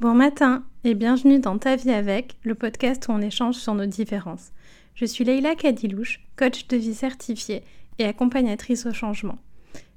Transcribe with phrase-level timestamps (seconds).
[0.00, 3.84] Bon matin et bienvenue dans Ta vie avec, le podcast où on échange sur nos
[3.84, 4.50] différences.
[4.94, 7.62] Je suis Leïla Kadilouche, coach de vie certifiée
[7.98, 9.36] et accompagnatrice au changement.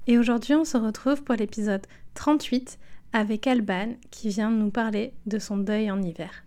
[0.07, 2.79] Et aujourd'hui, on se retrouve pour l'épisode 38
[3.13, 6.43] avec Alban qui vient nous parler de son deuil en hiver.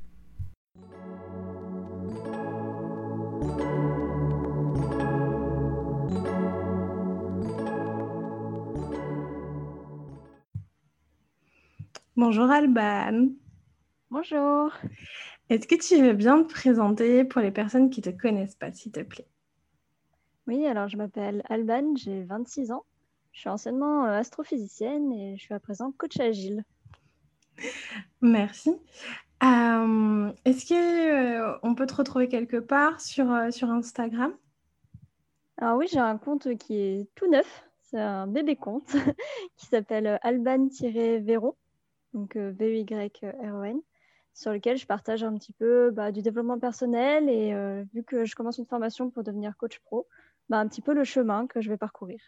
[12.18, 13.28] Bonjour Alban.
[14.08, 14.72] Bonjour.
[15.48, 18.72] Est-ce que tu veux bien te présenter pour les personnes qui ne te connaissent pas,
[18.72, 19.26] s'il te plaît?
[20.46, 22.84] Oui, alors je m'appelle Alban, j'ai 26 ans.
[23.32, 26.62] Je suis anciennement euh, astrophysicienne et je suis à présent coach agile.
[28.20, 28.70] Merci.
[29.42, 34.32] Euh, est-ce qu'on euh, peut te retrouver quelque part sur, sur Instagram?
[35.58, 37.64] Alors oui, j'ai un compte qui est tout neuf.
[37.82, 38.94] C'est un bébé compte
[39.56, 41.56] qui s'appelle alban-véro,
[42.14, 43.80] donc V-Y-R-O-N
[44.36, 48.26] sur lequel je partage un petit peu bah, du développement personnel et euh, vu que
[48.26, 50.06] je commence une formation pour devenir coach pro,
[50.50, 52.20] bah, un petit peu le chemin que je vais parcourir.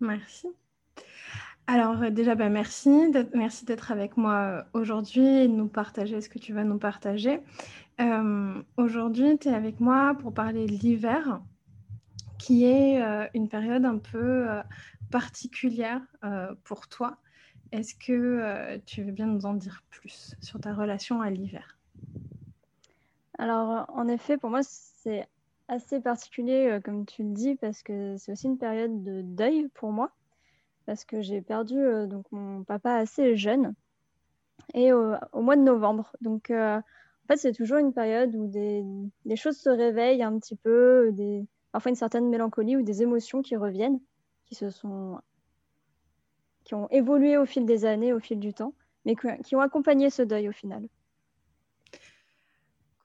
[0.00, 0.48] Merci.
[1.66, 6.28] Alors euh, déjà, bah, merci d'être avec moi euh, aujourd'hui et de nous partager ce
[6.28, 7.40] que tu vas nous partager.
[8.76, 11.40] aujourd'hui, tu es avec moi pour parler de l'hiver,
[12.38, 13.00] qui est
[13.32, 14.46] une période un peu
[15.10, 16.02] particulière
[16.64, 17.18] pour toi.
[17.72, 21.78] Est-ce que euh, tu veux bien nous en dire plus sur ta relation à l'hiver?
[23.38, 25.28] Alors, en effet, pour moi, c'est
[25.68, 29.68] assez particulier, euh, comme tu le dis, parce que c'est aussi une période de deuil
[29.74, 30.10] pour moi,
[30.86, 33.74] parce que j'ai perdu euh, donc mon papa assez jeune
[34.74, 36.12] et au, mois de novembre.
[36.20, 36.82] Donc, en
[37.28, 41.12] fait, c'est toujours une période où des, choses se réveillent un petit peu,
[41.72, 44.00] parfois une certaine mélancolie ou des émotions qui reviennent,
[44.44, 45.18] qui se sont
[46.64, 50.10] qui ont évolué au fil des années, au fil du temps, mais qui ont accompagné
[50.10, 50.86] ce deuil au final.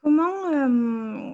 [0.02, 1.34] Comment, euh,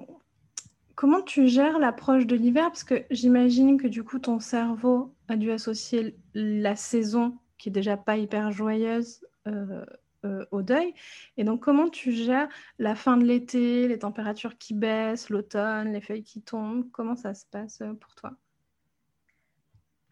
[0.94, 2.68] comment tu gères l'approche de l'hiver?
[2.68, 7.72] Parce que j'imagine que du coup, ton cerveau a dû associer la saison, qui est
[7.72, 9.84] déjà pas hyper joyeuse, euh,
[10.24, 10.94] euh, au deuil.
[11.36, 16.00] Et donc, comment tu gères la fin de l'été, les températures qui baissent, l'automne, les
[16.00, 16.88] feuilles qui tombent?
[16.92, 18.32] Comment ça se passe pour toi?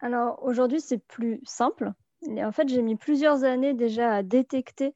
[0.01, 1.93] Alors, aujourd'hui, c'est plus simple
[2.27, 4.93] en fait, j'ai mis plusieurs années déjà à détecter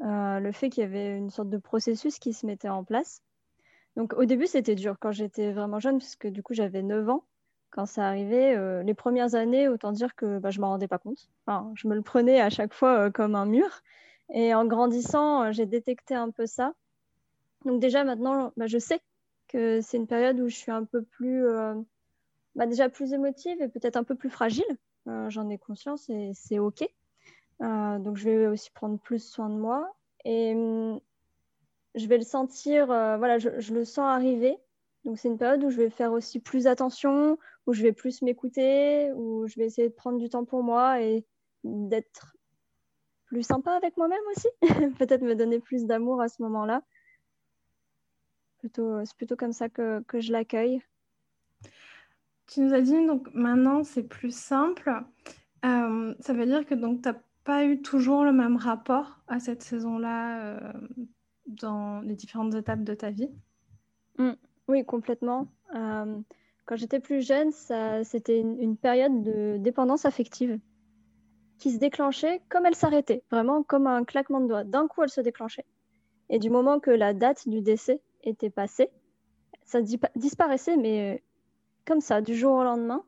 [0.00, 3.22] euh, le fait qu'il y avait une sorte de processus qui se mettait en place.
[3.96, 7.24] Donc au début, c'était dur quand j'étais vraiment jeune, puisque du coup, j'avais 9 ans.
[7.70, 10.88] Quand ça arrivait, euh, les premières années, autant dire que bah, je ne m'en rendais
[10.88, 11.30] pas compte.
[11.46, 13.82] Enfin, je me le prenais à chaque fois euh, comme un mur.
[14.30, 16.74] Et en grandissant, j'ai détecté un peu ça.
[17.64, 19.00] Donc déjà, maintenant, bah, je sais
[19.48, 21.46] que c'est une période où je suis un peu plus,
[22.56, 24.64] bah, déjà plus émotive et peut-être un peu plus fragile.
[25.08, 26.82] Euh, j'en ai conscience et c'est OK.
[27.62, 29.94] Euh, donc, je vais aussi prendre plus soin de moi.
[30.24, 30.98] Et hum,
[31.94, 34.56] je vais le sentir, euh, voilà, je, le sens arriver.
[35.04, 38.22] Donc, c'est une période où je vais faire aussi plus attention, où je vais plus
[38.22, 41.24] m'écouter, où je vais essayer de prendre du temps pour moi et
[41.62, 42.36] d'être
[43.26, 44.48] plus sympa avec moi-même aussi.
[44.98, 46.82] Peut-être me donner plus d'amour à ce moment-là.
[48.62, 50.82] C'est plutôt comme ça que je l'accueille.
[52.46, 54.90] Tu nous as dit, donc maintenant c'est plus simple.
[55.64, 59.40] Euh, ça veut dire que donc tu n'as pas eu toujours le même rapport à
[59.40, 60.72] cette saison-là euh,
[61.46, 63.30] dans les différentes étapes de ta vie?
[64.18, 64.32] Mmh.
[64.68, 65.48] Oui, complètement.
[65.74, 66.18] Euh,
[66.64, 70.58] quand j'étais plus jeune, c'était une, une, période de dépendance affective
[71.58, 74.64] qui se déclenchait comme elle s'arrêtait, vraiment comme un claquement de doigts.
[74.64, 75.64] D'un coup, elle se déclenchait.
[76.28, 78.90] Et du moment que la date du décès était passée,
[79.64, 79.80] ça
[80.16, 81.22] disparaissait, mais
[81.86, 83.02] comme ça, du jour au lendemain.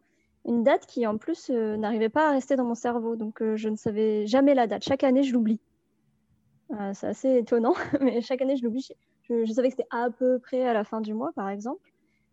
[0.46, 3.16] Une date qui, en plus, euh, n'arrivait pas à rester dans mon cerveau.
[3.16, 4.84] Donc, euh, je ne savais jamais la date.
[4.84, 5.60] Chaque année, je l'oublie.
[6.70, 8.88] Euh, c'est assez étonnant, mais chaque année, je l'oublie.
[9.22, 11.92] Je, savais que c'était à peu près à la fin du mois, par exemple.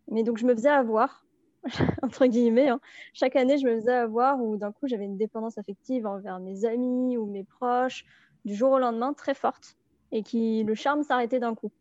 [0.09, 1.25] Mais donc, je me faisais avoir,
[2.03, 2.69] entre guillemets.
[2.69, 2.79] Hein.
[3.13, 6.63] Chaque année, je me faisais avoir où d'un coup, j'avais une dépendance affective envers mes
[6.63, 8.05] amis ou mes proches,
[8.45, 9.75] du jour au lendemain, très forte.
[10.11, 11.71] Et qui le charme s'arrêtait d'un coup.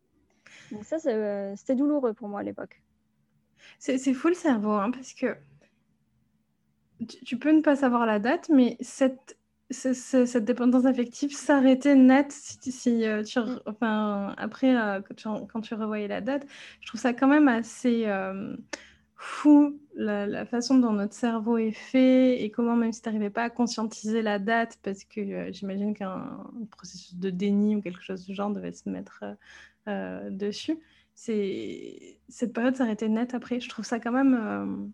[0.73, 2.84] Donc, ça, c'était douloureux pour moi à l'époque.
[3.79, 5.37] C'est fou le cerveau, hein, parce que
[7.07, 9.37] tu, peux ne pas savoir la date, mais cette,
[10.43, 13.23] dépendance affective s'arrêtait net si, euh,
[13.67, 15.01] enfin, après, euh,
[15.49, 16.47] quand, tu, revoyais la date.
[16.81, 18.57] Je trouve ça quand même assez euh,
[19.17, 23.45] fou la, façon dont notre cerveau est fait et comment, même si tu n'arrivais pas
[23.45, 28.35] à conscientiser la date, parce que j'imagine qu'un processus de déni ou quelque chose du
[28.35, 29.25] genre devait se mettre
[30.31, 30.79] dessus
[31.15, 33.61] cette période s'arrêtait net après.
[33.61, 34.87] Je trouve ça quand même euh,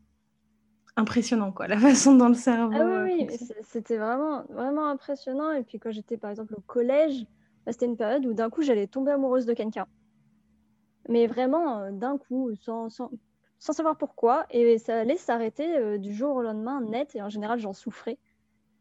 [0.97, 2.75] impressionnant, quoi, la façon dont le cerveau.
[2.75, 5.53] Ah oui, oui, c'était vraiment, vraiment impressionnant.
[5.53, 7.27] Et puis quand j'étais par exemple au collège,
[7.65, 9.87] bah, c'était une période où d'un coup, j'allais tomber amoureuse de quelqu'un.
[11.09, 13.11] Mais vraiment, d'un coup, sans, sans,
[13.59, 14.47] sans, savoir pourquoi.
[14.51, 17.17] Et ça allait s'arrêter du jour au lendemain, net.
[17.17, 18.19] Et en général, j'en souffrais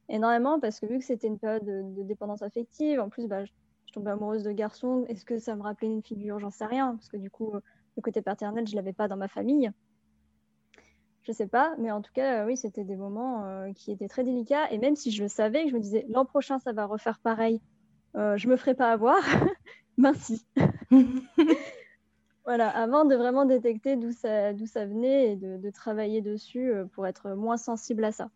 [0.10, 3.44] énormément parce que vu que c'était une période de, dépendance affective, en plus, bah,
[3.90, 5.06] je, tombais amoureuse de garçons.
[5.08, 6.40] Est-ce que ça me rappelait une figure?
[6.40, 6.96] J'en sais rien.
[6.96, 9.72] Parce que du coup, le côté paternel, je ne l'avais pas dans ma famille.
[11.24, 14.24] Je sais pas, mais en tout cas, oui, c'était des moments euh, qui étaient très
[14.24, 14.72] délicats.
[14.72, 17.62] Et même si je le savais, je me disais, l'an prochain, ça va refaire pareil,
[18.16, 19.20] euh, je me ferai pas avoir.
[19.98, 20.46] Merci.
[22.46, 27.32] voilà, avant de vraiment détecter d'où ça, venait et de, travailler dessus euh, pour être
[27.32, 28.30] moins sensible à ça.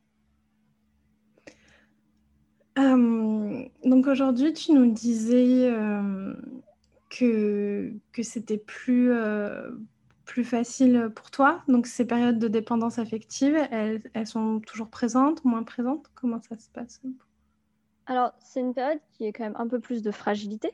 [2.75, 5.71] Donc aujourd'hui, tu nous disais
[7.09, 9.11] que, que c'était plus,
[10.25, 15.43] plus facile pour toi Donc ces périodes de dépendance affective, elles, elles sont toujours présentes,
[15.45, 16.09] moins présentes?
[16.15, 17.01] Comment ça se passe?
[18.05, 20.71] Alors c'est une période qui est quand même un peu plus de fragilité.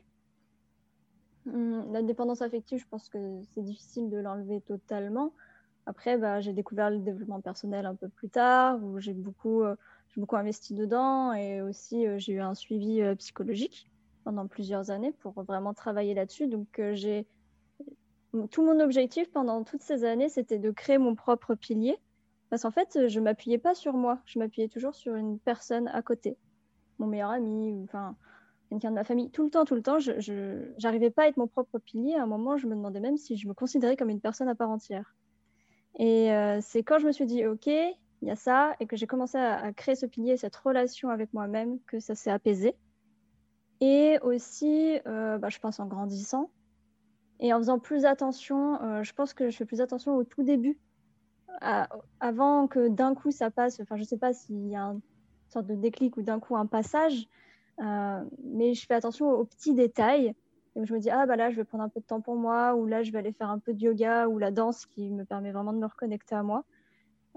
[1.46, 5.32] Hum, la dépendance affective, je pense que c'est difficile de l'enlever totalement.
[5.86, 9.64] Après, bah, j'ai découvert le développement personnel un peu plus tard, où j'ai beaucoup,
[10.16, 13.90] euh, beaucoup investi dedans et aussi euh, j'ai eu un suivi euh, psychologique
[14.24, 16.46] pendant plusieurs années pour vraiment travailler là-dessus.
[16.46, 17.26] Donc j'ai
[18.50, 21.96] tout mon objectif pendant toutes ces années, c'était de créer mon propre pilier.
[22.50, 26.02] Parce qu'en fait, je m'appuyais pas sur moi, je m'appuyais toujours sur une personne à
[26.02, 26.36] côté,
[26.98, 28.16] mon meilleur ami, enfin
[28.68, 29.30] quelqu'un de ma famille.
[29.30, 32.14] Tout le temps, tout le temps, je n'arrivais pas à être mon propre pilier.
[32.14, 34.54] À un moment, je me demandais même si je me considérais comme une personne à
[34.54, 35.14] part entière.
[35.98, 37.68] Et euh, c'est quand je me suis dit, OK,
[38.22, 41.32] il y a ça, et que j'ai commencé à, créer ce pilier, cette relation avec
[41.32, 42.74] moi-même, que ça s'est apaisé.
[43.80, 46.50] Et aussi, euh, bah, je pense en grandissant,
[47.40, 50.42] et en faisant plus attention, euh, je pense que je fais plus attention au tout
[50.42, 50.78] début,
[52.20, 53.80] avant que d'un coup ça passe.
[53.80, 55.00] Enfin, je ne sais pas s'il y a une
[55.48, 57.28] sorte de déclic ou d'un coup un passage,
[57.80, 60.34] euh, mais je fais attention aux, petits détails.
[60.76, 62.36] Et je me dis, ah bah là, je vais prendre un peu de temps pour
[62.36, 65.10] moi, ou là, je vais aller faire un peu de yoga ou la danse qui
[65.10, 66.64] me permet vraiment de me reconnecter à moi.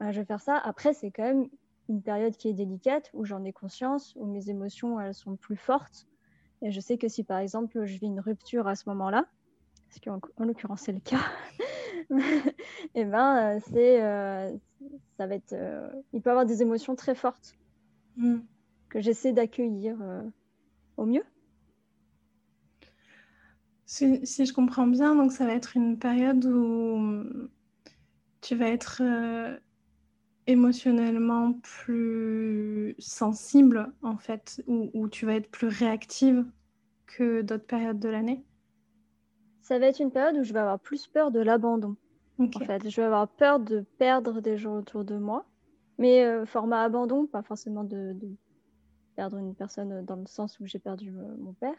[0.02, 0.58] Euh, je vais faire ça.
[0.58, 1.48] Après, c'est quand même
[1.90, 5.58] une période qui est délicate, où j'en ai conscience, où mes émotions, elles sont plus
[5.58, 6.08] fortes.
[6.62, 9.26] Et je sais que si, par exemple, je vis une rupture à ce moment-là,
[9.90, 11.22] parce qu'en l'occurrence c'est le cas,
[12.10, 12.10] et
[12.96, 14.52] eh ben euh, c'est euh,
[15.18, 17.56] ça va être, euh, il peut avoir des émotions très fortes
[18.18, 18.40] mm.
[18.90, 19.98] que j'essaie d'accueillir
[20.98, 21.24] au mieux.
[23.86, 27.24] Si, si, je comprends bien, donc ça va être une période où
[28.42, 29.04] tu vas être
[30.48, 36.46] émotionnellement plus sensible en fait, où, où tu vas être plus réactive
[37.08, 38.44] que d'autres périodes de l'année?
[39.62, 41.96] Ça va être une période où je vais avoir plus peur de l'abandon.
[42.40, 45.46] En fait, je vais avoir peur de perdre des gens autour de moi.
[45.98, 48.16] Mais euh, format abandon, pas forcément de,
[49.16, 51.76] perdre une personne dans le sens où j'ai perdu euh, mon père.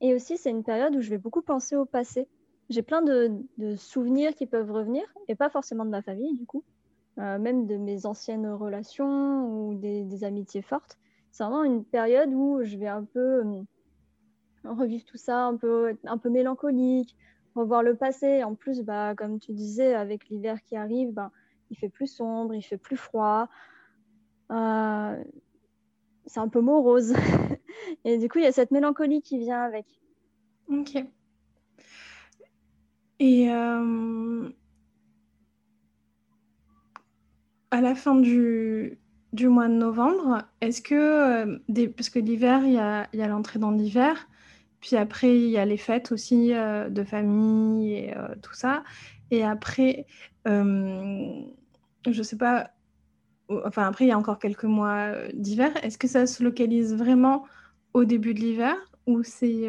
[0.00, 2.28] Et aussi, c'est une période où je vais beaucoup penser au passé.
[2.68, 3.30] J'ai plein de,
[3.76, 6.64] souvenirs qui peuvent revenir, et pas forcément de ma famille, du coup,
[7.18, 10.98] euh, même de mes anciennes relations ou des, amitiés fortes.
[11.30, 13.42] C'est vraiment une période où je vais un peu
[14.64, 17.16] revivre tout ça un peu, un peu mélancolique,
[17.54, 18.42] revoir le passé.
[18.44, 21.30] En plus, bah, comme tu disais, avec l'hiver qui arrive, bah,
[21.70, 23.48] il fait plus sombre, il fait plus froid.
[24.50, 25.22] Euh,
[26.26, 27.14] c'est un peu morose.
[28.04, 29.86] Et du coup, il y a cette mélancolie qui vient avec.
[30.68, 30.96] Ok.
[33.20, 34.50] Et euh,
[37.74, 39.00] à la fin du,
[39.32, 43.26] du mois de novembre, est-ce que, euh, parce que l'hiver, il y a, y a
[43.26, 44.28] l'entrée dans l'hiver,
[44.78, 48.84] puis après, il y a les fêtes aussi euh, de famille et euh, tout ça.
[49.32, 50.06] Et après,
[50.46, 51.42] euh,
[52.06, 52.70] je sais pas,
[53.48, 55.72] enfin après, il y a encore quelques mois d'hiver.
[55.82, 57.44] Est-ce que ça se localise vraiment
[57.92, 58.76] au début de l'hiver
[59.08, 59.68] ou c'est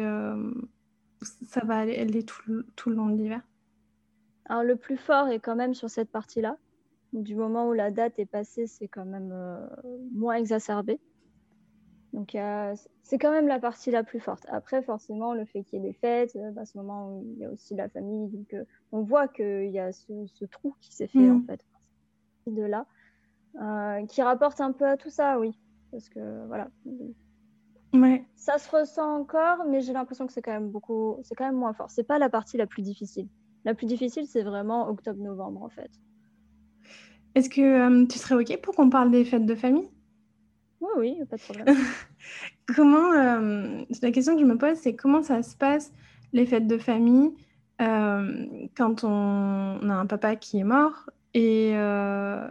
[1.22, 3.40] ça va aller, tout, tout, le long de l'hiver?
[4.44, 6.56] Alors le plus fort est quand même sur cette partie-là.
[7.16, 9.34] Du moment où la date est passée, c'est quand même
[10.12, 11.00] moins exacerbé.
[12.12, 12.36] Donc,
[13.06, 14.46] c'est quand même la partie la plus forte.
[14.48, 17.24] Après, forcément, le fait qu'il y ait des fêtes, euh, bah, à ce moment où
[17.34, 18.28] il y a aussi la famille.
[18.28, 21.46] Donc, euh, on voit qu'il y a ce, trou qui s'est fait, en mm.
[21.46, 21.64] fait,
[22.48, 22.84] de là,
[23.62, 25.56] euh, qui rapporte un peu à tout ça, oui.
[25.92, 26.68] Parce que, voilà.
[27.92, 28.26] Ouais.
[28.34, 31.54] Ça se ressent encore, mais j'ai l'impression que c'est quand même beaucoup, c'est quand même
[31.54, 31.90] moins fort.
[31.90, 33.28] C'est pas la partie la plus difficile.
[33.64, 35.92] La plus difficile, c'est vraiment octobre-novembre, en fait.
[37.36, 39.90] Est-ce que tu serais OK pour qu'on parle des fêtes de famille?
[40.80, 41.76] Oui, oui, pas de problème.
[42.74, 45.92] comment, euh, la question que je me pose, c'est comment ça se passe
[46.32, 47.34] les fêtes de famille
[47.82, 52.48] euh, quand on, a un papa qui est mort et, euh,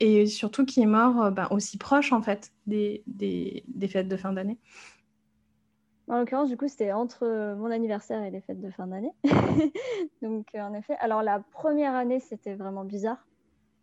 [0.00, 4.16] et surtout qui est mort ben, aussi proche en fait des, des, des fêtes de
[4.16, 4.58] fin d'année?
[6.08, 9.12] En l'occurrence, du coup, c'était entre mon anniversaire et les fêtes de fin d'année.
[10.22, 13.22] Donc, en effet, alors la première année, c'était vraiment bizarre.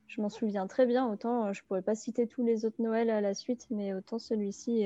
[0.10, 1.08] Je m'en souviens très bien.
[1.10, 4.20] Autant je ne pourrais pas citer tous les autres Noëls à la suite, mais autant
[4.20, 4.86] celui-ci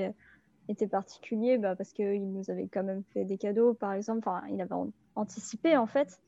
[0.69, 4.29] était particulier bah, parce qu'il nous avait quand même fait des cadeaux, par exemple.
[4.49, 4.75] Il avait
[5.15, 6.19] anticipé, en fait.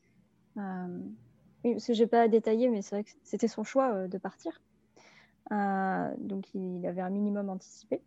[0.56, 0.98] Euh,
[1.62, 4.60] parce que je n'ai pas détaillé, mais c'était son choix euh, de partir.
[5.52, 8.02] Euh, donc, il avait un minimum anticipé.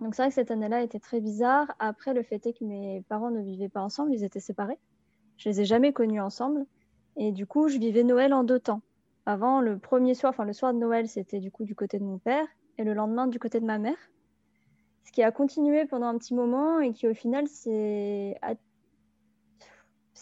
[0.00, 1.72] Donc, c'est vrai que cette année-là était très bizarre.
[1.78, 4.78] Après, le fait est que mes parents ne vivaient pas ensemble, ils étaient séparés.
[5.36, 6.66] Je les ai jamais connus ensemble.
[7.16, 8.80] Et du coup, je vivais Noël en deux temps.
[9.26, 12.04] Avant, le premier soir, enfin le soir de Noël, c'était du coup du côté de
[12.04, 12.46] mon père,
[12.78, 13.98] et le lendemain du côté de ma mère
[15.04, 18.38] ce qui a continué pendant un petit moment et qui au final s'est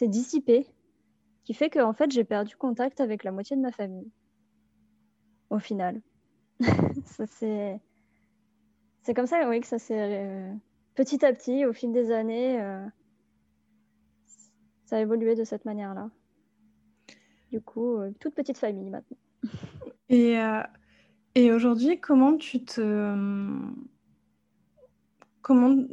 [0.02, 0.66] dissipé,
[1.44, 4.10] qui fait qu'en fait j'ai perdu contact avec la moitié de ma famille.
[5.50, 6.00] Au final.
[7.26, 7.80] c'est...
[9.14, 10.52] comme ça oui, que ça s'est euh,
[10.94, 12.84] petit à petit, au fil des années, euh,
[14.86, 16.10] ça a évolué de cette manière-là.
[17.50, 19.18] Du coup, euh, toute petite famille maintenant.
[20.08, 20.36] Et,
[21.36, 23.46] et aujourd'hui, comment tu te
[25.40, 25.84] Comment,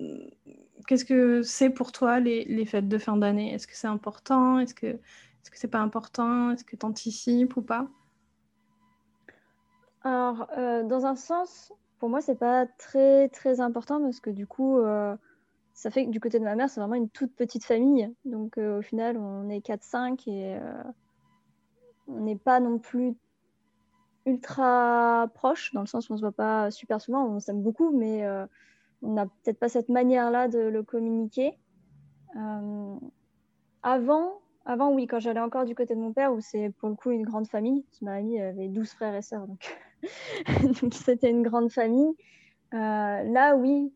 [0.87, 3.53] qu'est-ce que c'est pour toi les, les fêtes de fin d'année?
[3.53, 4.59] Est-ce que c'est important?
[4.59, 4.87] Est-ce que
[5.47, 6.51] est-ce que c'est pas important?
[6.51, 7.87] Est-ce que tu anticipes ou pas?
[10.03, 14.45] Alors, euh, dans un sens, pour moi, c'est pas très très important parce que du
[14.45, 15.15] coup, euh,
[15.73, 18.13] ça fait que du côté de ma mère, c'est vraiment une toute petite famille.
[18.25, 20.57] Donc, euh, au final, on est 4-5 et
[22.07, 23.15] on n'est pas non plus
[24.25, 27.25] ultra proche dans le sens où on se voit pas super souvent.
[27.25, 28.25] On s'aime beaucoup, mais
[29.01, 31.57] on n'a peut-être pas cette manière-là de le communiquer.
[32.35, 32.95] Euh,
[33.83, 36.95] avant, avant, oui, quand j'allais encore du côté de mon père, où c'est pour le
[36.95, 39.47] coup une grande famille, ma mamie avait 12 frères et sœurs,
[40.81, 42.13] donc c'était une grande famille.
[42.73, 43.93] Euh, là, oui,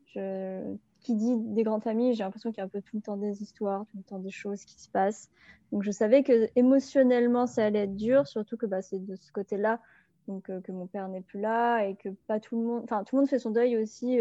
[1.02, 3.18] qui dit des grandes familles, j'ai l'impression qu'il y a un peu tout le temps
[3.18, 5.30] des histoires, tout le temps des choses qui se passent.
[5.72, 9.32] Donc je savais que émotionnellement, ça allait être dur, surtout que bah, c'est de ce
[9.32, 9.82] côté-là
[10.30, 13.16] euh, que mon père n'est plus là et que pas tout le monde, enfin tout
[13.16, 14.20] le monde fait son deuil aussi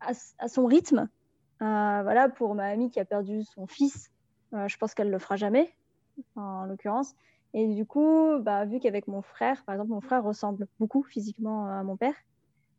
[0.00, 1.08] à, son rythme.
[1.62, 4.10] Euh, voilà, pour ma amie qui a perdu son fils,
[4.52, 5.72] euh, je pense qu'elle le fera jamais,
[6.36, 7.14] en l'occurrence.
[7.54, 11.68] Et du coup, bah, vu qu'avec mon frère, par exemple, mon frère ressemble beaucoup physiquement
[11.68, 12.14] à mon père,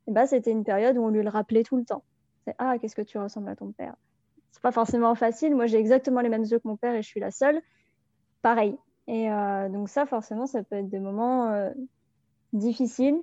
[0.08, 2.04] bah, c'était une période où on lui le rappelait tout le temps.
[2.46, 3.96] C'est Ah, qu'est-ce que tu ressembles à ton père?
[4.52, 5.56] C'est pas forcément facile.
[5.56, 7.62] Moi, j'ai exactement les mêmes yeux que mon père et je suis la seule.
[8.42, 8.78] Pareil.
[9.08, 11.72] Et euh, donc, ça, forcément, ça peut être des moments
[12.54, 13.22] difficiles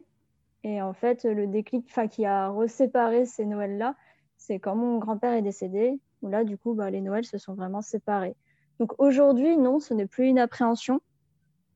[0.64, 3.96] et en fait, le déclic qui a reséparé ces Noëls-là,
[4.36, 7.54] c'est quand mon grand-père est décédé, où là, du coup, bah, les Noëls se sont
[7.54, 8.36] vraiment séparés.
[8.78, 11.00] Donc aujourd'hui, non, ce n'est plus une appréhension.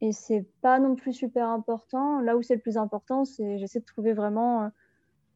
[0.00, 2.20] Et c'est pas non plus super important.
[2.20, 4.68] Là où c'est le plus important, c'est j'essaie de trouver vraiment euh,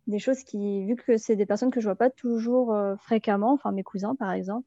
[0.07, 3.53] des choses qui, vu que c'est des personnes que je vois pas toujours euh, fréquemment,
[3.53, 4.67] enfin mes cousins par exemple,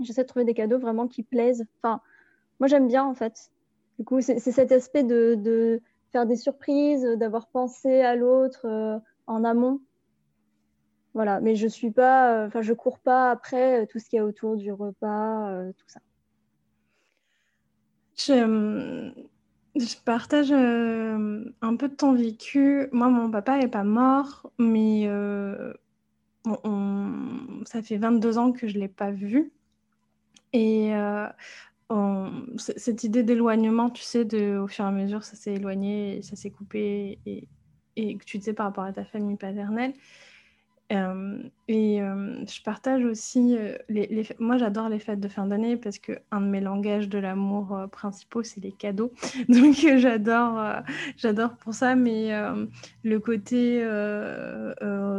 [0.00, 1.64] j'essaie de trouver des cadeaux vraiment qui plaisent.
[1.82, 2.00] Enfin,
[2.58, 3.50] moi j'aime bien en fait.
[3.98, 8.98] Du coup, c'est cet aspect de, de, faire des surprises, d'avoir pensé à l'autre euh,
[9.26, 9.80] en amont.
[11.12, 14.20] Voilà, mais je suis pas, euh, enfin, je cours pas après tout ce qu'il y
[14.20, 16.00] a autour du repas, tout ça.
[18.16, 19.12] Je,
[20.04, 22.88] partage un peu de ton vécu.
[22.92, 25.08] Moi, mon papa n'est pas mort, mais
[27.64, 29.52] ça fait 22 ans que je ne l'ai pas vu.
[30.52, 30.92] Et
[32.56, 36.36] cette idée d'éloignement, tu sais, de, au fur et à mesure, ça s'est éloigné, ça
[36.36, 37.46] s'est coupé, et,
[37.96, 39.92] que tu disais par rapport à ta famille paternelle.
[40.92, 43.56] Et je partage aussi,
[44.40, 47.86] moi j'adore les fêtes de fin d'année parce que un de mes langages de l'amour
[47.92, 49.12] principaux c'est les cadeaux.
[49.48, 50.82] Donc j'adore,
[51.16, 52.32] j'adore pour ça, mais
[53.04, 53.84] le côté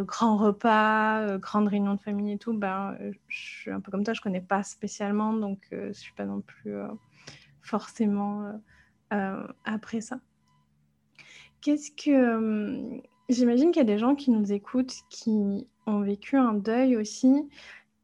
[0.06, 2.98] grand repas, grande réunion de famille et tout, ben,
[3.30, 6.42] je suis un peu comme toi, je connais pas spécialement, donc je suis pas non
[6.42, 6.76] plus
[7.62, 8.60] forcément
[9.10, 10.20] après ça.
[11.62, 13.02] Qu'est-ce que
[13.32, 17.48] J'imagine qu'il y a des gens qui nous écoutent qui ont vécu un deuil aussi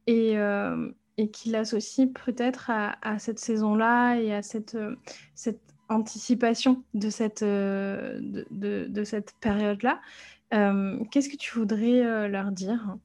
[0.07, 4.95] et, euh, et qui l'associent peut-être à, cette saison-là et à cette, euh,
[5.35, 8.19] cette anticipation de cette, euh,
[8.51, 9.99] de, de, cette période-là.
[11.11, 12.95] Qu'est-ce que tu voudrais leur dire?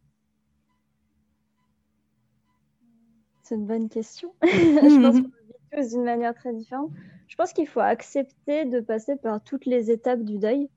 [3.43, 4.33] C'est une bonne question.
[4.43, 5.33] Je pense qu'on vit
[5.73, 6.93] tous d'une manière très différente.
[7.27, 10.69] Je pense qu'il faut accepter de passer par toutes les étapes du deuil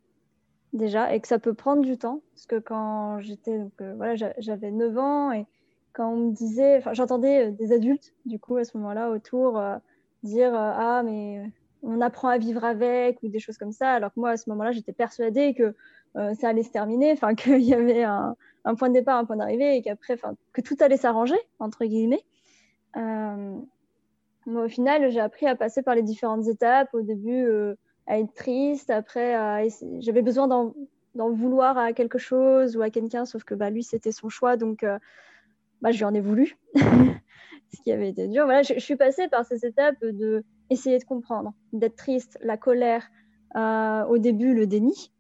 [0.76, 4.72] déjà et que ça peut prendre du temps parce que quand j'étais euh, voilà j'avais
[4.72, 5.46] 9 ans et
[5.94, 9.58] quand on me disait enfin j'entendais euh, des adultes du coup à ce moment-là autour
[9.58, 9.78] euh,
[10.24, 11.50] dire ah mais
[11.84, 13.92] on apprend à vivre avec ou des choses comme ça.
[13.92, 15.76] Alors que moi, à ce moment-là, j'étais persuadée que
[16.16, 18.36] ça allait se terminer, enfin qu'il y avait un,
[18.76, 20.18] point de départ, un point d'arrivée et qu'après,
[20.52, 22.24] que tout allait s'arranger entre guillemets.
[22.96, 26.92] Moi, au final, j'ai appris à passer par les différentes étapes.
[26.94, 27.48] Au début,
[28.08, 28.90] à être triste.
[28.90, 29.68] Après,
[30.00, 34.12] j'avais besoin d'en vouloir à quelque chose ou à quelqu'un, sauf que bah, lui, c'était
[34.12, 34.58] son choix.
[34.58, 34.86] Donc,
[35.82, 36.58] bah, je lui en ai voulu.
[37.76, 38.46] ce qui avait été dur.
[38.46, 43.08] Voilà, je, suis passée par ces étapes de essayer de comprendre, d'être triste, la colère,
[43.56, 45.12] euh, au début le déni.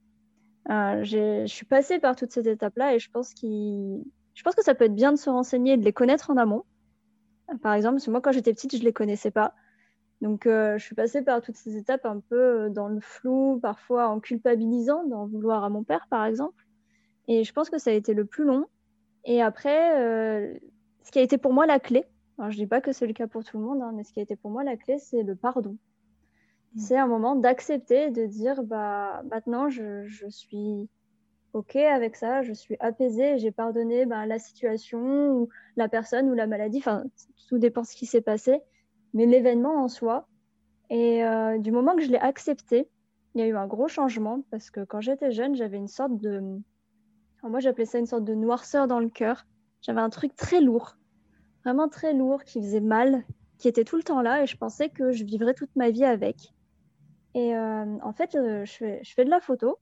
[0.69, 4.73] Euh, je suis passée par toutes ces étapes-là et je pense, je pense que ça
[4.73, 6.63] peut être bien de se renseigner et de les connaître en amont.
[7.61, 9.53] Par exemple, parce que moi, quand j'étais petite, je ne les connaissais pas.
[10.25, 14.07] Donc, euh, je suis passée par toutes ces étapes un peu dans le flou, parfois
[14.07, 16.65] en culpabilisant, d'en vouloir à mon père, par exemple.
[17.27, 18.65] Et je pense que ça a été le plus long.
[19.23, 20.51] Et après,
[21.03, 22.05] ce qui a été pour moi la clé,
[22.37, 24.03] alors, je ne dis pas que c'est le cas pour tout le monde, hein, mais
[24.03, 25.77] ce qui a été pour moi la clé, c'est le pardon.
[26.73, 26.79] Mm.
[26.79, 30.89] C'est un moment d'accepter, de dire bah, maintenant, je, je, suis
[31.53, 36.33] OK avec ça, je suis apaisée, j'ai pardonné bah, la situation ou la personne ou
[36.33, 37.05] la maladie, enfin,
[37.47, 38.59] tout dépend de ce qui s'est passé,
[39.15, 40.27] mais l'événement en soi.
[40.91, 42.87] Et euh, du moment que je l'ai accepté,
[43.33, 46.15] il y a eu un gros changement parce que quand j'étais jeune, j'avais une sorte
[46.17, 46.61] de.
[47.41, 49.47] moi, j'appelais ça une sorte de noirceur dans le cœur.
[49.81, 50.95] J'avais un truc très lourd
[51.65, 53.25] vraiment très lourd, qui faisait mal,
[53.57, 56.05] qui était tout le temps là et je pensais que je vivrais toute ma vie
[56.05, 56.53] avec.
[57.33, 59.79] Et euh, en fait, euh, je, fais, je, fais, de la photo,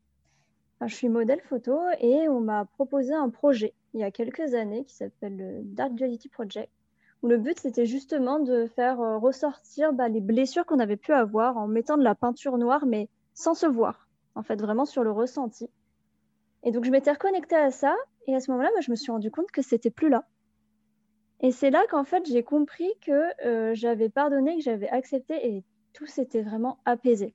[0.86, 4.86] je suis modèle photo et on m'a proposé un projet il y a quelques années
[4.86, 6.72] qui s'appelle le Dark Duality Project,
[7.24, 11.14] où le but c'était justement de faire euh, ressortir bah, les blessures qu'on avait pu
[11.14, 15.04] avoir en mettant de la peinture noire, mais sans se voir, en fait, vraiment sur
[15.04, 15.70] le ressenti.
[16.64, 17.96] Et donc je m'étais reconnectée à ça
[18.28, 20.28] et à ce moment-là, bah, je me suis rendu compte que c'était plus là.
[21.40, 25.64] Et c'est là qu'en fait, j'ai compris que euh, j'avais pardonné, que j'avais accepté et
[25.92, 27.34] tout s'était vraiment apaisé.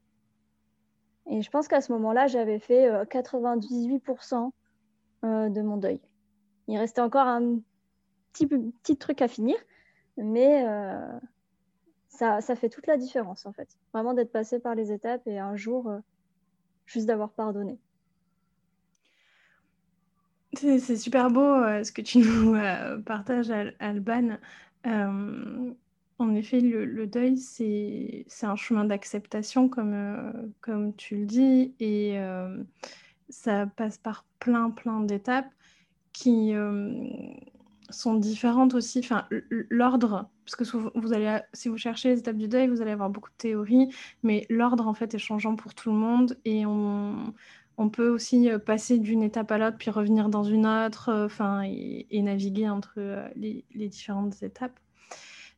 [1.26, 6.00] Et je pense qu'à ce moment-là, j'avais fait 98% euh, euh, de mon deuil.
[6.68, 7.58] Il restait encore un
[8.32, 9.56] petit, petit truc à finir,
[10.18, 10.64] mais
[12.08, 13.68] ça, ça, fait toute la différence en fait.
[13.92, 15.90] Vraiment d'être passé par les étapes et un jour,
[16.86, 17.78] juste d'avoir pardonné.
[20.54, 24.38] C'est super beau euh, ce que tu nous euh, partages, Alban.
[24.86, 25.72] Euh,
[26.18, 32.18] en effet, le, deuil, c'est un chemin d'acceptation, comme, comme tu le dis, et
[33.28, 35.48] ça passe par plein, plein d'étapes
[36.12, 36.52] qui
[37.90, 39.00] sont différentes aussi.
[39.00, 39.26] Enfin,
[39.70, 43.10] l'ordre, parce que vous allez, si vous cherchez les étapes du deuil, vous allez avoir
[43.10, 43.88] beaucoup de théories,
[44.22, 46.64] mais l'ordre, en fait, est changeant pour tout le monde, et
[47.78, 51.26] on peut aussi euh, passer d'une étape à l'autre, puis revenir dans une autre, euh,
[51.26, 54.78] enfin, et, naviguer entre euh, les, différentes étapes.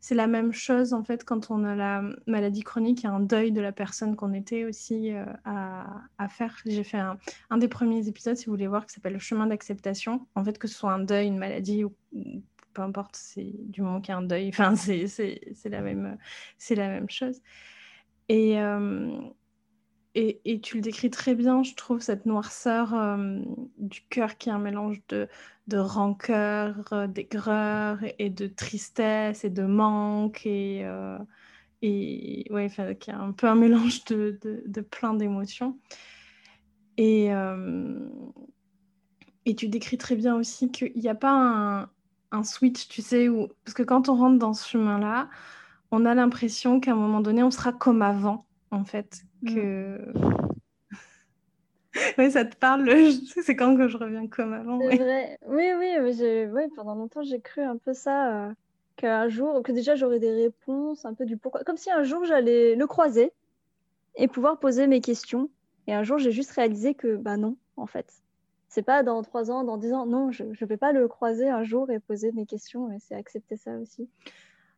[0.01, 3.13] C'est la même chose en fait quand on a la maladie chronique, il y a
[3.13, 5.11] un deuil de la personne qu'on était aussi
[5.45, 6.57] à, faire.
[6.65, 6.99] J'ai fait
[7.51, 10.27] un, des premiers épisodes, si vous voulez voir, qui s'appelle le chemin d'acceptation.
[10.35, 11.95] En fait, que ce soit un deuil, une maladie ou,
[12.73, 15.07] peu importe, c'est du moment qu'il y a un deuil, enfin, c'est
[15.67, 16.17] la, même,
[16.71, 17.41] la même chose.
[18.29, 18.59] Et,
[20.15, 23.39] et, tu le décris très bien, je trouve, cette noirceur euh,
[23.79, 25.29] du cœur qui est un mélange de,
[25.71, 31.19] de rancœur, euh, d'aigreur et de tristesse et de manque et, euh,
[31.81, 35.79] et ouais, qui est un peu un mélange de, de, plein d'émotions.
[36.99, 37.31] Et,
[39.47, 41.89] et tu décris très bien aussi qu'il n'y a pas un,
[42.31, 43.49] un, switch, tu sais, où...
[43.65, 45.31] parce que quand on rentre dans ce chemin-là,
[45.93, 49.25] on a l'impression qu'à un moment donné, on sera comme avant en fait.
[49.43, 49.55] Mm.
[49.55, 50.13] Que...
[52.19, 52.89] oui, ça te parle,
[53.43, 54.79] c'est quand que je reviens comme avant.
[54.79, 55.39] Vrai.
[55.47, 58.53] Oui, oui, oui, pendant longtemps, j'ai cru un peu ça, euh,
[58.97, 61.65] qu'un jour, que déjà j'aurais des réponses, un peu du pourquoi.
[61.65, 63.33] Comme si un jour j'allais le croiser
[64.17, 65.49] et pouvoir poser mes questions.
[65.87, 68.07] Et un jour, j'ai juste réalisé que, bah non, en fait.
[68.69, 70.07] C'est pas dans trois ans, dans dix ans.
[70.07, 72.93] Non, je ne vais pas le croiser un jour et poser mes questions.
[72.93, 74.09] Et c'est accepter ça aussi.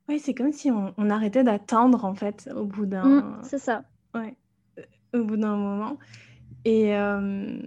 [0.09, 3.05] Oui, c'est comme si on, arrêtait d'attendre, en fait, au bout d'un...
[3.05, 3.85] Mmh, c'est ça.
[4.15, 4.35] Ouais,
[5.13, 5.99] au bout d'un moment.
[6.65, 7.59] Et, euh,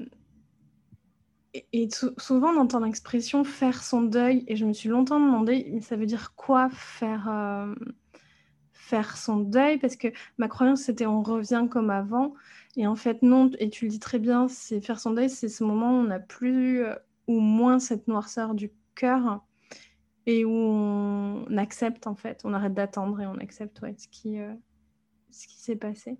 [2.18, 4.44] souvent, on entend l'expression faire son deuil.
[4.48, 7.74] Et je me suis longtemps demandé, mais ça veut dire quoi faire, euh,
[8.72, 9.78] faire son deuil?
[9.78, 12.34] Parce que ma croyance, c'était on revient comme avant.
[12.78, 13.52] Et en fait, non.
[13.60, 16.04] Et tu le dis très bien, c'est faire son deuil, c'est ce moment où on
[16.06, 16.84] n'a plus
[17.28, 19.42] ou moins cette noirceur du cœur
[20.26, 23.94] et où on accepte en fait, on arrête d'attendre et on accepte euh,
[25.32, 26.18] ce qui s'est passé.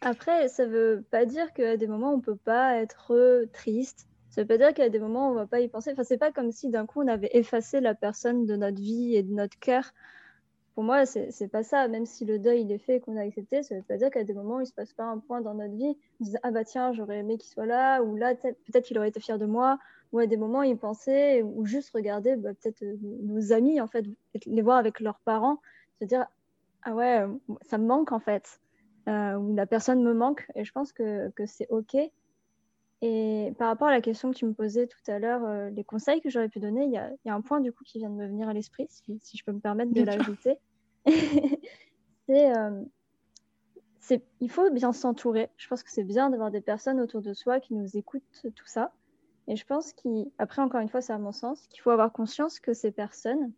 [0.00, 4.06] Après, ça veut pas dire qu'à des moments on peut pas être triste.
[4.30, 5.90] Ça veut pas dire qu'à des moments on va pas y penser.
[5.92, 9.16] Enfin, c'est pas comme si d'un coup on avait effacé la personne de notre vie
[9.16, 9.92] et de notre cœur
[10.78, 11.88] pour moi, c'est pas ça.
[11.88, 14.10] Même si le deuil il est fait et qu'on a accepté, ça veut pas dire
[14.10, 15.96] qu'à des moments, il se passe pas un point dans notre vie.
[16.20, 18.96] On se dit, ah bah tiens, j'aurais aimé qu'il soit là, ou là, peut-être qu'il
[18.96, 19.80] aurait été fier de moi,
[20.12, 23.88] ou à des moments, il pensait, ou juste regarder bah, peut-être euh, nos amis, en
[23.88, 24.04] fait,
[24.46, 25.60] les voir avec leurs parents,
[26.00, 26.26] se dire,
[26.84, 27.24] ah ouais,
[27.62, 28.60] ça me manque en fait,
[29.08, 31.96] euh, ou la personne me manque, et je pense que, que c'est OK.
[33.00, 35.84] Et par rapport à la question que tu me posais tout à l'heure, euh, les
[35.84, 38.10] conseils que j'aurais pu donner, il y, y, a un point du coup qui vient
[38.10, 40.58] de me venir à l'esprit, si, si, je peux me permettre de l'ajouter.
[42.30, 42.84] Euh,
[44.00, 45.50] c'est, il faut bien s'entourer.
[45.56, 48.66] Je pense que c'est bien d'avoir des personnes autour de soi qui nous écoutent tout
[48.66, 48.92] ça.
[49.46, 52.60] Et je pense qu'après, encore une fois, c'est à mon sens, qu'il faut avoir conscience
[52.60, 53.52] que ces personnes,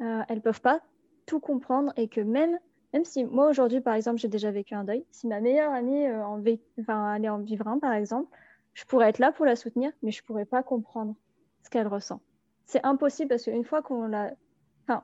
[0.00, 0.80] euh, elles peuvent pas
[1.26, 2.58] tout comprendre et que même,
[2.92, 6.06] même si moi aujourd'hui, par exemple, j'ai déjà vécu un deuil, si ma meilleure amie
[6.06, 6.42] euh, en
[6.80, 8.28] enfin, allait en vivre un, par exemple,
[8.74, 11.14] je pourrais être là pour la soutenir, mais je pourrais pas comprendre
[11.62, 12.20] ce qu'elle ressent.
[12.66, 14.32] C'est impossible parce qu'une fois qu'on l'a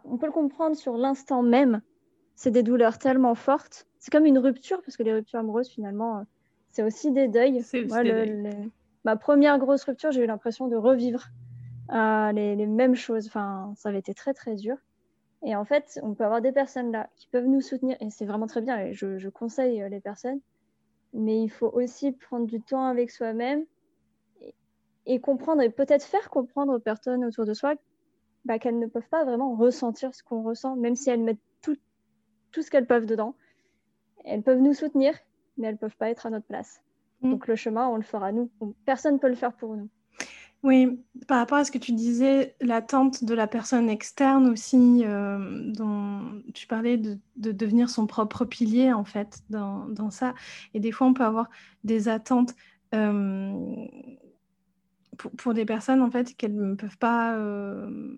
[0.04, 1.80] on peut le comprendre sur l'instant même.
[2.34, 3.86] C'est des douleurs tellement fortes.
[3.98, 6.22] C'est comme une rupture, parce que les ruptures amoureuses, finalement, euh,
[6.70, 7.62] c'est aussi des deuils.
[9.04, 11.28] Ma première grosse rupture, j'ai eu l'impression de revivre
[11.92, 13.26] euh, les, mêmes choses.
[13.28, 14.76] Enfin, ça avait été très, très dur.
[15.46, 18.26] Et en fait, on peut avoir des personnes là qui peuvent nous soutenir, et c'est
[18.26, 20.40] vraiment très bien, et je, conseille euh, les personnes.
[21.14, 23.64] Mais il faut aussi prendre du temps avec soi-même
[25.06, 27.76] et comprendre, et peut-être faire comprendre aux personnes autour de soi
[28.44, 31.76] bah, qu'elles ne peuvent pas vraiment ressentir ce qu'on ressent, même si elles mettent tout,
[32.50, 33.36] tout ce qu'elles peuvent dedans.
[34.24, 35.14] Elles peuvent nous soutenir,
[35.58, 36.82] mais elles ne peuvent pas être à notre place.
[37.20, 37.30] Mm.
[37.30, 38.50] Donc le chemin, on le fera nous.
[38.84, 39.88] Personne ne peut le faire pour nous.
[40.62, 45.70] Oui, par rapport à ce que tu disais, l'attente de la personne externe aussi, euh,
[45.72, 50.34] dont tu parlais de, devenir son propre pilier, en fait, dans, dans, ça.
[50.74, 51.48] Et des fois, on peut avoir
[51.84, 52.54] des attentes
[52.94, 53.86] euh,
[55.18, 58.16] pour, pour, des personnes, en fait, qu'elles ne peuvent pas euh,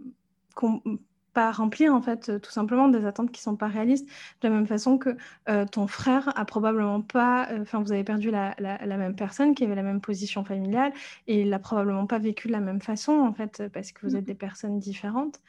[1.39, 4.09] pas remplir en fait euh, tout simplement des attentes qui sont pas réalistes
[4.41, 5.17] de la même façon que
[5.49, 9.55] euh, ton frère a probablement pas euh, enfin vous avez perdu la, la, même personne
[9.55, 10.93] qui avait la même position familiale
[11.29, 14.17] et il a probablement pas vécu de la même façon en fait parce que vous
[14.17, 14.27] êtes mmh.
[14.27, 15.41] des personnes différentes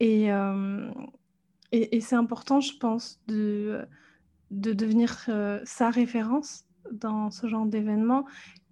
[0.00, 0.26] et,
[1.70, 3.86] et, et c'est important je pense de
[4.50, 5.30] de devenir
[5.62, 8.24] sa référence dans ce genre d'événement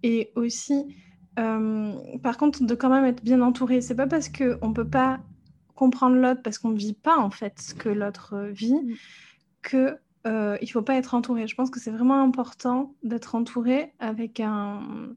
[0.03, 0.97] et aussi
[1.35, 3.81] par contre, de quand même être bien entouré.
[3.81, 5.21] C'est pas parce qu'on peut pas
[5.81, 8.95] comprendre l'autre parce qu'on ne vit pas en fait ce que l'autre euh, vit, mm.
[9.63, 11.47] que euh, il faut pas être entouré.
[11.47, 15.15] Je pense que c'est vraiment important d'être entouré avec un,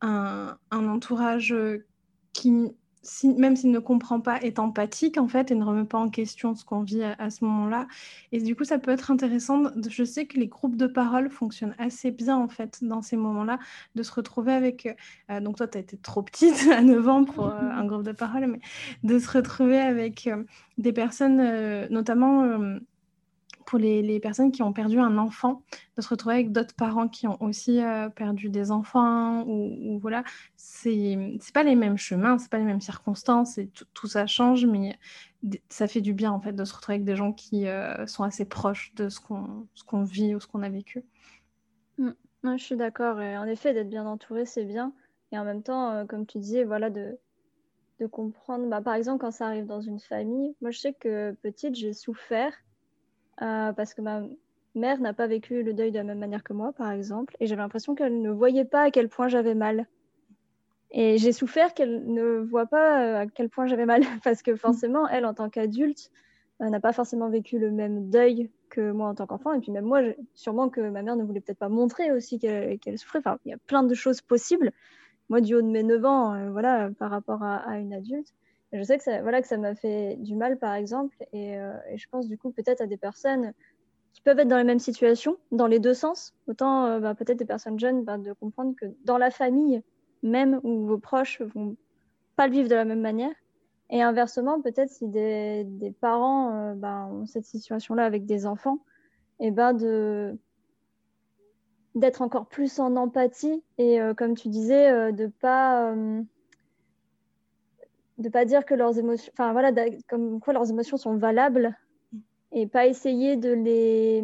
[0.00, 1.54] un, un entourage
[2.32, 2.50] qui
[3.36, 6.54] même s'il ne comprend pas, est empathique en fait et ne remet pas en question
[6.54, 7.86] ce qu'on vit à, ce moment-là.
[8.32, 9.64] Et du coup, ça peut être intéressant.
[9.88, 13.58] je sais que les groupes de parole fonctionnent assez bien en fait dans ces moments-là,
[13.94, 14.88] de se retrouver avec.
[15.30, 18.02] Euh, donc toi, tu as été trop petite à 9 ans pour euh, un groupe
[18.04, 18.60] de parole, mais
[19.02, 20.44] de se retrouver avec euh,
[20.78, 22.78] des personnes, notamment
[23.66, 25.62] pour les, personnes qui ont perdu un enfant,
[25.96, 30.24] de se retrouver avec d'autres parents qui ont aussi euh, perdu des enfants, ou, voilà,
[30.56, 31.16] c'est
[31.52, 34.98] pas les mêmes chemins, c'est pas les mêmes circonstances, et tout, ça change, mais
[35.68, 38.22] ça fait du bien en fait de se retrouver avec des gens qui euh, sont
[38.22, 41.04] assez proches de ce qu'on vit ou ce qu'on a vécu.
[41.98, 42.10] Mmh.
[42.44, 44.92] je suis d'accord, en effet, d'être bien entouré, c'est bien,
[45.32, 47.18] et en même temps, euh, comme tu disais, voilà, de,
[48.00, 51.32] de comprendre, bah, par exemple, quand ça arrive dans une famille, moi je sais que
[51.42, 52.52] petite, j'ai souffert
[53.42, 54.22] euh, parce que ma
[54.74, 57.46] mère n'a pas vécu le deuil de la même manière que moi, par exemple, et
[57.46, 59.86] j'avais l'impression qu'elle ne voyait pas à quel point j'avais mal.
[60.90, 64.54] Et j'ai souffert qu'elle ne voit pas euh, à quel point j'avais mal, parce que
[64.56, 66.10] forcément, elle, en tant qu'adulte,
[66.62, 69.52] euh, n'a pas forcément vécu le même deuil que moi en tant qu'enfant.
[69.52, 70.00] Et puis même moi,
[70.34, 73.18] sûrement que ma mère ne voulait peut-être pas montrer aussi qu'elle souffrait.
[73.18, 74.72] Enfin, il y a plein de choses possibles.
[75.28, 78.32] Moi, du haut de mes 9 ans, voilà, par rapport à, à une adulte,
[78.74, 81.96] je sais que ça, voilà, que ça m'a fait du mal, par exemple, euh, et,
[81.96, 83.52] je pense du coup peut-être à des personnes
[84.12, 86.34] qui peuvent être dans les mêmes situations, dans les deux sens.
[86.48, 89.82] Autant euh, bah, peut-être des personnes jeunes, bah, de comprendre que dans la famille,
[90.22, 91.76] même où vos proches vont
[92.36, 93.34] pas le vivre de la même manière,
[93.90, 98.80] et inversement, peut-être si des, des parents euh, bah, ont cette situation-là avec des enfants,
[99.40, 100.36] et ben de
[101.94, 105.94] d'être encore plus en empathie et comme tu disais, de pas
[108.18, 109.72] de pas dire que leurs émotions, enfin voilà,
[110.08, 111.76] comme quoi leurs émotions sont valables
[112.52, 114.22] et pas essayer de les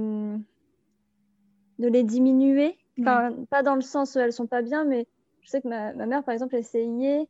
[1.79, 5.07] de les diminuer, enfin pas dans le sens où elles sont pas bien, mais
[5.41, 7.27] je sais que ma, mère par exemple essayait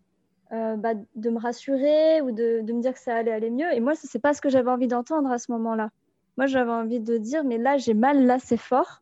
[0.53, 3.73] euh, bah, de me rassurer ou de, de, me dire que ça allait aller mieux
[3.73, 5.91] et moi c'est pas ce que j'avais envie d'entendre à ce moment-là.
[6.37, 9.01] Moi j'avais envie de dire mais là j'ai mal, là c'est fort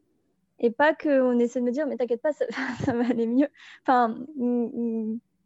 [0.61, 2.44] et pas qu'on essaie de me dire mais t'inquiète pas ça,
[2.85, 3.49] ça, va aller mieux.
[3.83, 4.14] Enfin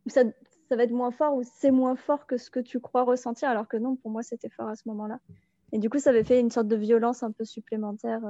[0.06, 0.24] ça,
[0.72, 3.50] ça va être moins fort ou c'est moins fort que ce que tu crois ressentir,
[3.50, 5.18] alors que non, pour moi, c'était fort à ce moment-là.
[5.72, 8.20] Et du coup, ça avait fait une sorte de violence un peu supplémentaire,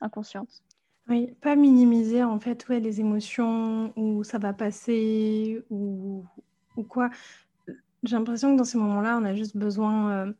[0.00, 0.62] inconsciente.
[1.08, 6.24] Oui, pas minimiser en fait ouais, les émotions ou ça va passer ou,
[6.76, 7.10] ou quoi.
[8.02, 10.34] J'ai l'impression que dans ces moments-là, on a juste besoin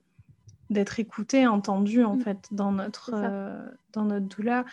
[0.70, 2.20] d'être écouté, entendu en mmh.
[2.20, 4.64] fait dans notre, euh, dans notre douleur.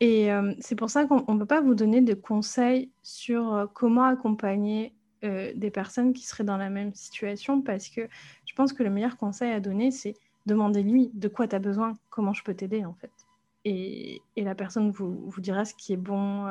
[0.00, 3.66] Et euh, c'est pour ça qu'on ne peut pas vous donner de conseils sur euh,
[3.72, 8.08] comment accompagner des personnes qui seraient dans la même situation parce que
[8.46, 10.14] je pense que le meilleur conseil à donner, c'est
[10.46, 13.12] demander lui de quoi tu as besoin, comment je peux t'aider en fait.
[13.64, 16.46] Et, et, la personne vous, vous dira ce qui est bon,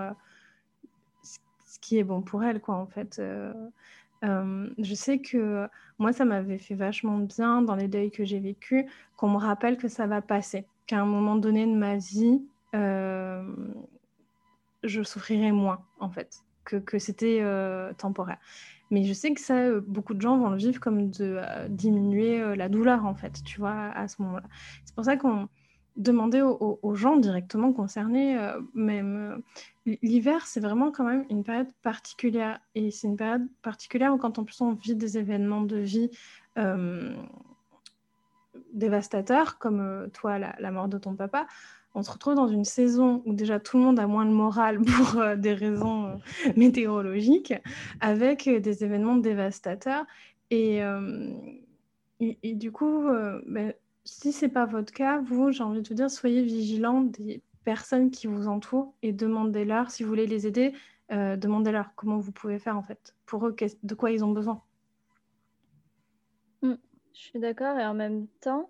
[1.24, 3.22] ce qui est bon pour elle quoi en fait.
[4.24, 8.40] Euh, je sais que moi, ça m'avait fait vachement bien dans les deuils que j'ai
[8.40, 8.86] vécus,
[9.18, 12.44] qu'on me rappelle que ça va passer, qu'à un moment donné de ma vie,
[12.76, 13.44] euh,
[14.84, 18.38] je souffrirai moins, en fait, que, c'était euh, temporaire.
[18.90, 22.68] Mais je sais que ça, beaucoup de gens vont le vivre comme de diminuer la
[22.68, 24.48] douleur, en fait, tu vois, à ce moment-là.
[24.84, 25.48] C'est pour ça qu'on
[25.98, 29.44] demander aux, gens directement concernés, euh, même
[29.88, 32.60] euh, l'hiver, c'est vraiment quand même une période particulière.
[32.76, 36.10] Et c'est une période particulière où quand en plus on vit des événements de vie
[36.58, 37.14] euh,
[38.74, 41.46] dévastateurs, comme toi, la, mort de ton papa,
[41.94, 44.80] on se retrouve dans une saison où déjà tout le monde a moins le moral
[44.86, 46.20] pour des raisons
[46.56, 47.54] météorologiques,
[48.00, 50.06] avec des événements dévastateurs.
[50.50, 50.82] Et,
[52.44, 53.08] du coup,
[53.46, 53.74] ben,
[54.04, 58.12] si c'est pas votre cas, vous, j'ai envie de vous dire, soyez vigilants des personnes
[58.12, 60.74] qui vous entourent et demandez-leur, si vous voulez les aider,
[61.12, 64.62] euh, demandez-leur comment vous pouvez faire en fait, pour eux, de quoi ils ont besoin.
[66.62, 66.76] Mm.
[67.14, 68.70] je suis d'accord et en même temps,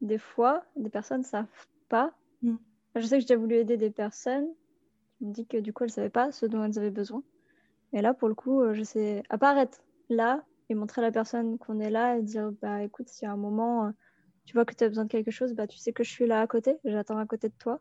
[0.00, 2.12] des fois, des personnes ne savent pas.
[2.42, 2.56] Mm.
[2.96, 4.48] Je sais que j'ai voulu aider des personnes
[5.16, 7.22] qui me disent que du coup, elles ne savaient pas ce dont elles avaient besoin.
[7.92, 11.58] Et là, pour le coup, euh, je sais apparaître là et montrer à la personne
[11.58, 13.86] qu'on est là et dire, bah écoute, s'il y a un moment...
[13.86, 13.90] Euh,
[14.44, 16.26] tu vois que tu as besoin de quelque chose, bah, tu sais que je suis
[16.26, 17.80] là à côté, j'attends à côté de toi.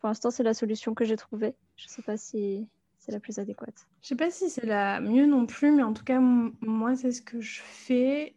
[0.00, 1.54] Pour l'instant, c'est la solution que j'ai trouvée.
[1.76, 2.68] Je ne sais pas si
[2.98, 3.86] c'est la plus adéquate.
[4.00, 6.96] Je ne sais pas si c'est la mieux non plus, mais en tout cas, moi,
[6.96, 8.34] c'est ce que je fais.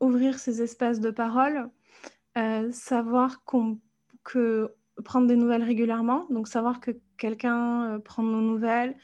[0.00, 1.70] Ouvrir ces espaces de parole,
[2.36, 3.78] euh, savoir qu'on
[4.24, 8.94] que prendre des nouvelles régulièrement, donc savoir que quelqu'un euh, prend nos nouvelles,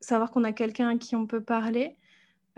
[0.00, 1.96] savoir qu'on a quelqu'un à qui on peut parler.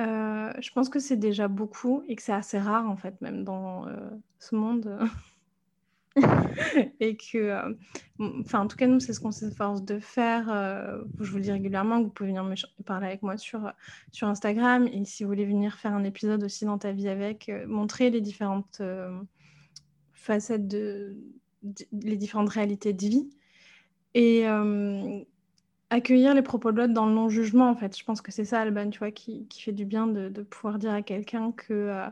[0.00, 3.44] Euh, je pense que c'est déjà beaucoup et que c'est assez rare en fait, même
[3.44, 4.98] dans euh, ce monde.
[7.00, 7.74] et que,
[8.18, 10.44] enfin, en tout cas, nous, c'est ce qu'on s'efforce de faire.
[11.18, 13.72] je vous le dis régulièrement, vous pouvez venir me parler avec moi sur,
[14.10, 14.86] sur Instagram.
[14.88, 18.20] Et si vous voulez venir faire un épisode aussi dans ta vie avec, montrer les
[18.20, 18.82] différentes
[20.12, 21.16] facettes de,
[21.92, 23.30] les différentes réalités de vie.
[24.14, 24.46] Et
[25.92, 27.96] accueillir les propos de l'autre dans le non-jugement, en fait.
[27.96, 30.42] Je pense que c'est ça, Alban, tu vois, qui, qui, fait du bien de, de
[30.42, 32.08] pouvoir dire à quelqu'un que, euh,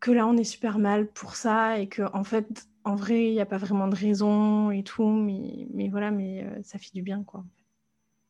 [0.00, 3.32] que là, on est super mal pour ça et que, en fait, en vrai, il
[3.32, 6.92] n'y a pas vraiment de raison et tout, mais, mais voilà, mais euh, ça fait
[6.94, 7.44] du bien, quoi.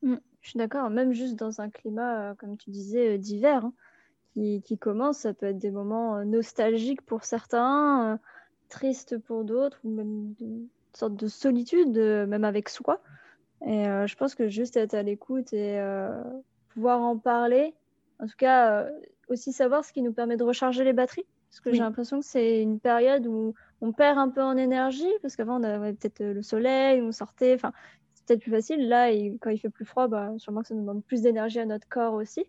[0.03, 3.73] Mm, je suis d'accord, même juste dans un climat, euh, comme tu disais, d'hiver, hein,
[4.33, 8.19] qui, qui, commence, ça peut être des moments nostalgiques pour certains,
[8.75, 13.01] tristes pour d'autres, ou même une sorte de solitude, même avec soi.
[13.67, 16.23] Et euh, je pense que juste être à l'écoute et euh,
[16.71, 17.75] pouvoir en parler,
[18.21, 18.91] en tout cas euh,
[19.29, 21.27] aussi savoir ce qui nous permet de recharger les batteries.
[21.51, 25.13] Parce que j'ai l'impression que c'est une période où on perd un peu en énergie,
[25.23, 27.73] parce qu'avant on avait peut-être le soleil, on sortait, enfin
[28.13, 28.89] c'est peut-être plus facile.
[28.89, 29.11] Là,
[29.41, 31.89] quand il fait plus froid, bah, sûrement que ça nous demande plus d'énergie à notre
[31.89, 32.45] corps aussi.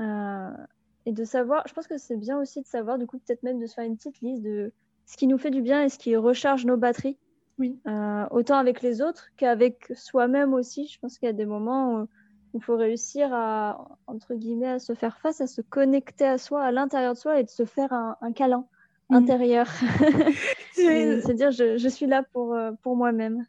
[0.00, 3.60] et de savoir, je pense que c'est bien aussi de savoir, du coup, peut-être même
[3.60, 4.72] de se faire une petite liste de
[5.06, 7.16] ce qui nous fait du bien et ce qui recharge nos batteries.
[7.58, 7.78] Oui.
[7.86, 10.88] Euh, autant avec les autres qu'avec soi-même aussi.
[10.88, 12.08] Je pense qu'il y a des moments où
[12.54, 16.62] il faut réussir à, entre guillemets, à se faire face, à se connecter à soi,
[16.62, 18.66] à l'intérieur de soi et de se faire un, câlin
[19.10, 19.14] mm.
[19.14, 19.66] intérieur.
[20.72, 23.44] C'est-à-dire, je, je, suis là pour, euh, pour moi-même.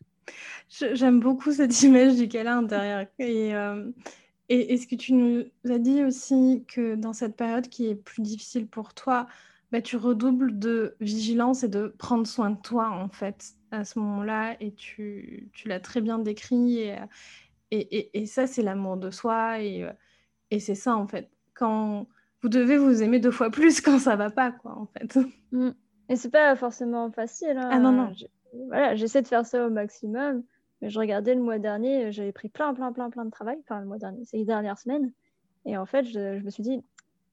[0.69, 3.05] J'aime beaucoup cette image du câlin intérieur.
[3.19, 3.89] Et, euh,
[4.49, 7.95] et, et, ce que tu nous as dit aussi, que dans cette période qui est
[7.95, 9.27] plus difficile pour toi,
[9.75, 13.99] bah, tu redoubles de vigilance et de prendre soin de toi, en fait à ce
[13.99, 16.79] moment-là et tu, tu l'as très bien décrit.
[16.79, 16.97] Et,
[17.71, 19.61] et, et, ça, c'est l'amour de soi.
[19.61, 19.87] Et,
[20.51, 21.29] et c'est ça, en fait.
[21.53, 22.07] Quand
[22.41, 25.19] vous devez vous aimer deux fois plus quand ça va pas, quoi, en fait.
[25.51, 25.69] Mmh.
[26.09, 27.57] Et c'est pas forcément facile.
[27.57, 27.69] Hein.
[27.71, 28.11] Ah non, non.
[28.67, 30.43] Voilà, j'essaie de faire ça au maximum.
[30.81, 33.57] Mais je regardais le mois dernier, j'avais pris plein, plein, plein, plein de travail.
[33.61, 35.11] Enfin, le mois dernier, c'est les dernières semaines.
[35.65, 36.83] Et en fait, je, je me suis dit,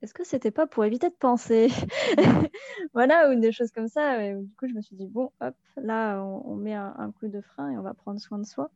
[0.03, 1.69] est-ce que c'était pas pour éviter de penser?
[2.93, 4.25] Voilà, ou des choses comme ça.
[4.25, 7.41] Et du coup, je me suis dit, bon, hop, là, on, met un, coup de
[7.41, 8.71] frein et on va prendre soin de soi.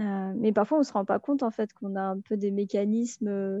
[0.00, 2.36] Euh, mais parfois, on ne se rend pas compte, en fait, qu'on a un peu
[2.36, 3.58] des mécanismes, euh,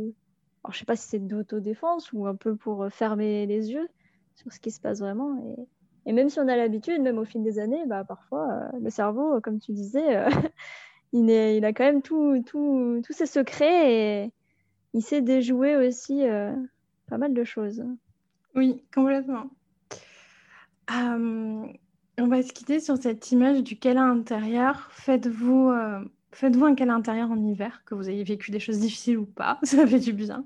[0.62, 3.88] alors, je sais pas si c'est d'autodéfense ou un peu pour fermer les yeux
[4.36, 5.36] sur ce qui se passe vraiment.
[6.06, 9.40] Et, même si on a l'habitude, même au fil des années, bah, parfois, le cerveau,
[9.40, 10.26] comme tu disais,
[11.12, 14.32] il, est, il a quand même tous tout, tous ses secrets et
[14.94, 16.22] il sait déjouer aussi
[17.06, 17.84] pas mal de choses.
[18.54, 19.50] Oui, complètement.
[20.90, 24.88] on va se quitter sur cette image du câlin intérieur.
[24.92, 25.72] Faites-vous
[26.32, 29.58] Faites-vous un câlin intérieur en hiver, que vous ayez vécu des choses difficiles ou pas,
[29.64, 30.44] ça fait du bien.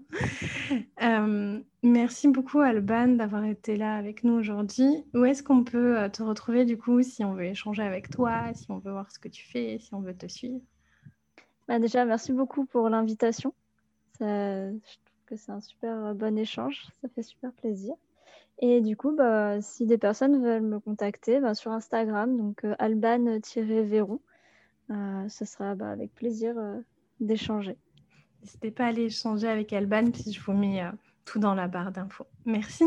[1.03, 5.05] Euh, merci beaucoup Alban d'avoir été là avec nous aujourd'hui.
[5.13, 8.55] Où est-ce qu'on peut euh, te retrouver du coup si on veut échanger avec toi,
[8.55, 10.61] si on veut voir ce que tu fais, si on veut te suivre?
[11.69, 13.53] Bah Déjà, merci beaucoup pour l'invitation.
[14.23, 17.95] Je trouve que c'est un super euh, bon échange, ça fait super plaisir.
[18.59, 24.21] Et du coup, bah, si des personnes veulent me contacter, bah, sur Instagram, donc alban-véron.
[24.91, 26.79] Euh, ce sera bah, avec plaisir euh,
[27.21, 27.77] d'échanger.
[28.43, 30.91] N'hésitez pas à aller échanger avec Alban, puis je vous mets euh,
[31.25, 32.27] tout dans la barre d'infos.
[32.45, 32.85] Merci.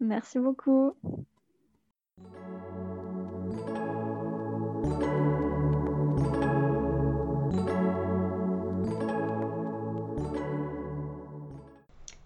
[0.00, 0.94] Merci beaucoup.